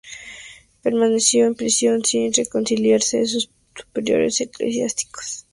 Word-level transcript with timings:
Permaneció 0.81 1.45
en 1.45 1.53
prisión 1.53 2.03
sin 2.03 2.33
reconciliarse 2.33 3.19
con 3.19 3.27
sus 3.27 3.51
superiores 3.75 4.41
eclesiásticos. 4.41 5.45